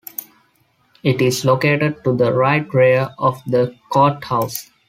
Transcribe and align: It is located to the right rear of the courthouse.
It 1.03 1.21
is 1.21 1.45
located 1.45 2.03
to 2.03 2.13
the 2.15 2.33
right 2.33 2.67
rear 2.73 3.09
of 3.19 3.39
the 3.45 3.77
courthouse. 3.91 4.71